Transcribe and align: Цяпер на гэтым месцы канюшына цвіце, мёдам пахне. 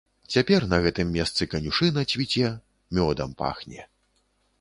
Цяпер 0.35 0.61
на 0.69 0.77
гэтым 0.85 1.11
месцы 1.17 1.47
канюшына 1.51 2.05
цвіце, 2.13 2.49
мёдам 2.99 3.37
пахне. 3.43 3.87